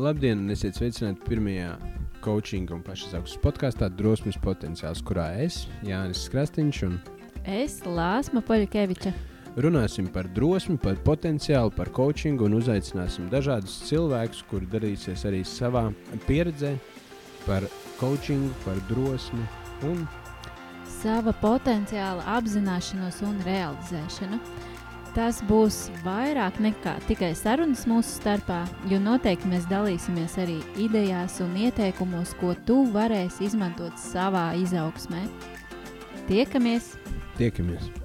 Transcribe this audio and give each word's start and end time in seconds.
Labdien, 0.00 0.40
un 0.40 0.52
esiet 0.54 0.78
sveicināti 0.78 1.20
pirmajā 1.26 1.74
coaching 2.24 2.70
un 2.72 2.80
pašizaugsmes 2.86 3.40
podkāstā 3.44 3.90
Drosmes 3.92 4.38
potenciāls, 4.40 5.02
kurā 5.04 5.26
es, 5.44 5.66
Jānis 5.84 6.22
Krastīņš, 6.32 6.80
un 6.86 6.96
Es 7.44 7.80
Lāsma 7.84 8.40
Poļakeviča. 8.40 9.12
runāsim 9.56 10.06
par 10.08 10.28
drosmi, 10.32 10.78
par 10.78 10.96
potenciālu, 11.04 11.74
par 11.76 11.90
coachingu 11.92 12.46
un 12.46 12.54
uzaicināsim 12.62 13.28
dažādus 13.28 13.82
cilvēkus, 13.90 14.44
kuri 14.48 14.66
dalīsies 14.72 15.26
arī 15.28 15.42
savā 15.44 15.92
pieredzē 16.26 16.72
par 17.44 17.62
coachingu, 18.00 18.48
par 18.64 18.80
drosmi 18.88 19.44
un 19.84 20.06
Sava 21.02 21.32
potenciāla 21.34 22.22
apzināšanos 22.38 23.22
un 23.26 23.40
realizēšanu. 23.44 24.38
Tas 25.12 25.42
būs 25.44 25.90
vairāk 26.06 26.56
nekā 26.64 26.94
tikai 27.04 27.34
sarunas 27.36 27.84
mūsu 27.84 28.14
starpā, 28.16 28.62
jo 28.88 28.96
noteikti 29.02 29.50
mēs 29.50 29.68
dalīsimies 29.68 30.38
arī 30.40 30.56
idejās 30.80 31.36
un 31.44 31.52
ieteikumos, 31.66 32.32
ko 32.40 32.54
tu 32.68 32.78
varēsi 32.94 33.44
izmantot 33.50 34.00
savā 34.00 34.52
izaugsmē. 34.64 35.26
Tiekamies! 36.30 36.94
tiekamies! 37.36 38.01